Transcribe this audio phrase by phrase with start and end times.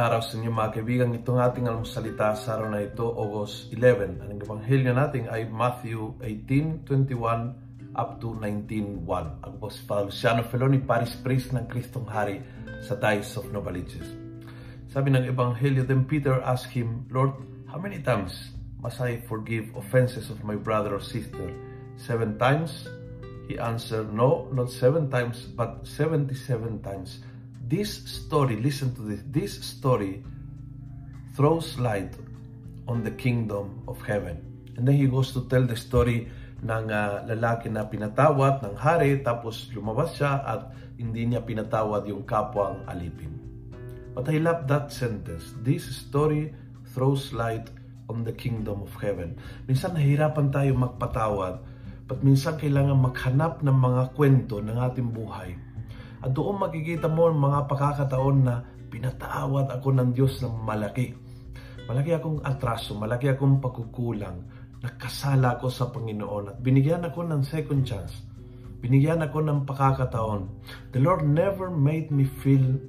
[0.00, 1.12] araw sa inyo mga kaibigan.
[1.12, 4.24] Itong ating almusalita sa araw na ito, August 11.
[4.24, 9.44] Ang ebanghelyo natin ay Matthew 18:21 up to 19:1.
[9.44, 12.40] Ako po si Father Luciano Feloni, Paris Priest ng Kristong Hari
[12.80, 14.08] sa Dice of Novaliches.
[14.88, 17.36] Sabi ng ebanghelyo, then Peter asked him, Lord,
[17.68, 21.52] how many times must I forgive offenses of my brother or sister?
[22.00, 22.88] Seven times?
[23.52, 27.20] He answered, No, not seven times, but 77 times
[27.68, 30.24] this story, listen to this, this story
[31.36, 32.12] throws light
[32.88, 34.40] on the kingdom of heaven.
[34.76, 36.26] And then he goes to tell the story
[36.60, 42.24] ng uh, lalaki na pinatawad ng hari tapos lumabas siya at hindi niya pinatawad yung
[42.28, 43.32] kapwang alipin.
[44.12, 45.54] But I love that sentence.
[45.64, 46.52] This story
[46.92, 47.70] throws light
[48.10, 49.38] on the kingdom of heaven.
[49.70, 51.62] Minsan nahihirapan tayo magpatawad,
[52.10, 55.54] but minsan kailangan maghanap ng mga kwento ng ating buhay
[56.20, 58.60] at doon makikita mo ang mga pagkakataon na
[58.92, 61.16] pinatawad ako ng Diyos ng malaki.
[61.88, 64.44] Malaki akong atraso, malaki akong pagkukulang.
[64.84, 68.20] Nakasala ako sa Panginoon at binigyan ako ng second chance.
[68.80, 70.48] Binigyan ako ng pagkakataon.
[70.92, 72.80] The Lord never made me feel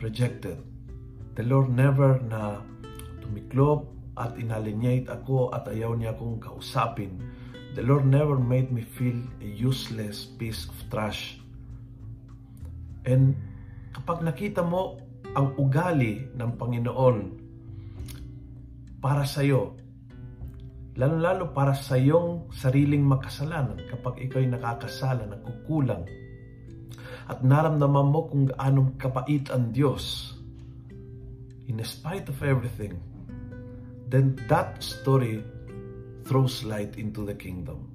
[0.00, 0.60] rejected.
[1.36, 2.60] The Lord never na
[3.24, 3.88] tumiklop
[4.20, 7.20] at inalienate ako at ayaw niya akong kausapin.
[7.74, 11.43] The Lord never made me feel a useless piece of trash
[13.04, 13.36] And
[13.92, 14.98] kapag nakita mo
[15.36, 17.16] ang ugali ng Panginoon
[19.04, 19.76] para sa iyo,
[20.96, 26.08] lalo-lalo para sa iyong sariling makasalanan kapag ikaw ay nakakasala, nagkukulang,
[27.28, 30.36] at naramdaman mo kung gaano kapait ang Diyos,
[31.68, 32.96] in spite of everything,
[34.08, 35.44] then that story
[36.24, 37.90] throws light into the kingdom.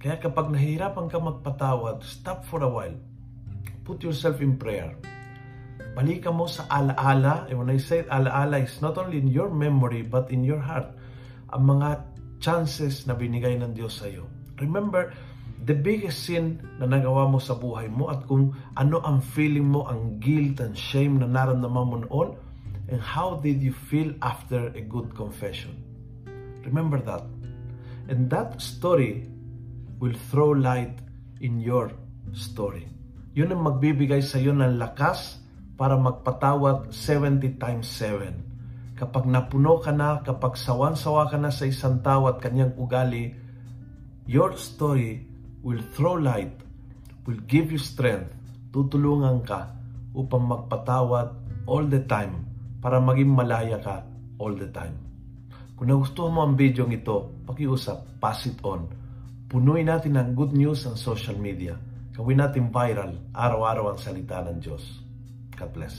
[0.00, 2.96] Kaya kapag nahihirapan ka magpatawad, stop for a while
[3.84, 4.94] put yourself in prayer.
[5.96, 10.06] Balikan mo sa alaala, and when I say alaala, is not only in your memory,
[10.06, 10.86] but in your heart,
[11.50, 12.06] ang mga
[12.38, 14.30] chances na binigay ng Diyos sa iyo.
[14.62, 15.10] Remember,
[15.66, 19.84] the biggest sin na nagawa mo sa buhay mo at kung ano ang feeling mo,
[19.84, 22.28] ang guilt and shame na naramdaman mo noon,
[22.88, 25.74] and how did you feel after a good confession.
[26.64, 27.24] Remember that.
[28.10, 29.28] And that story
[30.00, 30.98] will throw light
[31.40, 31.92] in your
[32.32, 32.88] story.
[33.30, 35.38] Yun ang magbibigay sa iyo ng lakas
[35.78, 38.98] para magpatawad 70 times 7.
[38.98, 43.30] Kapag napuno ka na, kapag sawan-sawa ka na sa isang tao at kanyang ugali,
[44.26, 45.22] your story
[45.62, 46.50] will throw light,
[47.22, 48.34] will give you strength,
[48.74, 49.78] tutulungan ka
[50.10, 51.30] upang magpatawad
[51.70, 52.50] all the time
[52.82, 54.02] para maging malaya ka
[54.42, 54.98] all the time.
[55.78, 58.90] Kung nagustuhan mo ang video ito, pakiusap, pass it on.
[59.46, 61.78] Punuin natin ng good news ang social media
[62.20, 64.84] Gawin natin viral araw-araw ang salita ng Diyos.
[65.56, 65.96] God bless.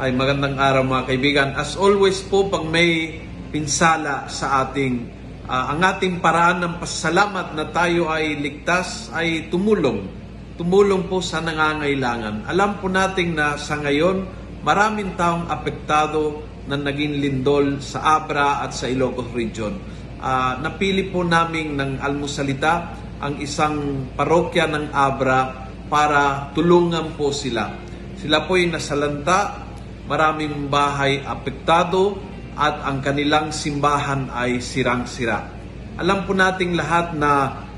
[0.00, 1.48] Ay magandang araw mga kaibigan.
[1.60, 3.20] As always po pag may
[3.52, 5.12] pinsala sa ating
[5.44, 10.08] uh, ang ating paraan ng pasalamat na tayo ay ligtas ay tumulong.
[10.56, 12.48] Tumulong po sa nangangailangan.
[12.48, 18.74] Alam po nating na sa ngayon maraming taong apektado na naging lindol sa Abra at
[18.74, 19.78] sa Ilocos Region.
[20.18, 27.78] Uh, napili po namin ng almusalita ang isang parokya ng Abra para tulungan po sila.
[28.18, 29.70] Sila po ay nasalanta,
[30.10, 32.18] maraming bahay apektado
[32.58, 35.46] at ang kanilang simbahan ay sirang-sira.
[35.94, 37.30] Alam po nating lahat na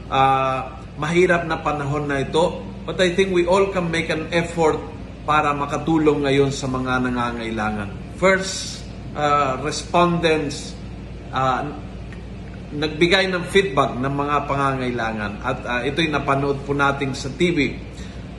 [0.08, 0.58] uh,
[0.96, 4.80] mahirap na panahon na ito, but I think we all can make an effort
[5.28, 8.16] para makatulong ngayon sa mga nangangailangan.
[8.16, 8.80] First,
[9.12, 10.72] uh, respondents
[11.28, 11.68] uh,
[12.72, 17.76] nagbigay ng feedback ng mga pangangailangan at uh, ito'y napanood po natin sa TV.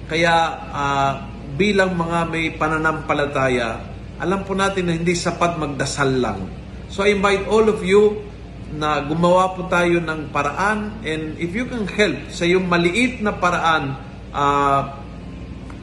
[0.09, 0.33] Kaya
[0.73, 1.11] uh,
[1.53, 3.85] bilang mga may pananampalataya,
[4.18, 6.50] alam po natin na hindi sapat magdasal lang.
[6.89, 8.25] So I invite all of you
[8.74, 13.33] na gumawa po tayo ng paraan and if you can help sa yung maliit na
[13.38, 13.94] paraan,
[14.33, 15.08] uh,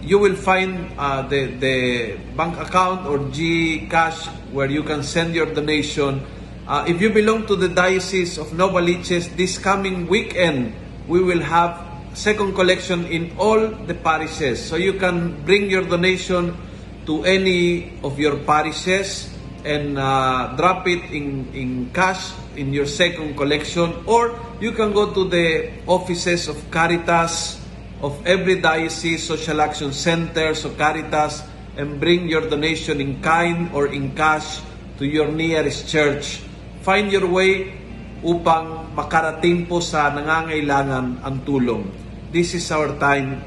[0.06, 5.52] you will find uh, the, the bank account or GCash where you can send your
[5.52, 6.22] donation.
[6.68, 10.72] Uh, if you belong to the Diocese of Novaliches, this coming weekend,
[11.08, 11.82] we will have
[12.14, 14.64] second collection in all the parishes.
[14.64, 16.56] So you can bring your donation
[17.06, 19.28] to any of your parishes
[19.64, 25.12] and uh, drop it in, in cash in your second collection or you can go
[25.12, 27.60] to the offices of Caritas,
[28.00, 31.42] of every diocese, social action centers, or Caritas,
[31.76, 34.60] and bring your donation in kind or in cash
[34.98, 36.40] to your nearest church.
[36.80, 37.72] Find your way
[38.24, 41.84] upang makarating po sa nangangailangan ang tulong.
[42.32, 43.44] This is our time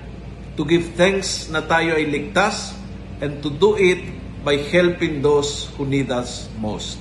[0.55, 2.77] to give thanks na tayo ay ligtas
[3.19, 3.99] and to do it
[4.45, 6.99] by helping those who need us most.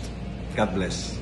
[0.57, 1.18] God bless.